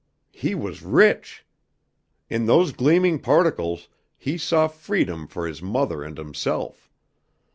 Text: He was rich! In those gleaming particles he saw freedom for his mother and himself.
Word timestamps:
He 0.31 0.55
was 0.55 0.81
rich! 0.81 1.45
In 2.27 2.47
those 2.47 2.71
gleaming 2.71 3.19
particles 3.19 3.87
he 4.17 4.35
saw 4.35 4.67
freedom 4.67 5.27
for 5.27 5.45
his 5.45 5.61
mother 5.61 6.01
and 6.01 6.17
himself. 6.17 6.89